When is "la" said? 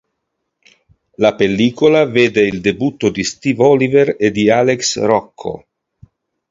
1.17-1.35